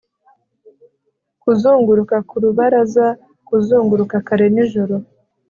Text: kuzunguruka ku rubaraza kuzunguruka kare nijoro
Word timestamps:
kuzunguruka 1.41 2.15
ku 2.29 2.35
rubaraza 2.43 3.05
kuzunguruka 3.47 4.15
kare 4.27 4.47
nijoro 4.53 4.95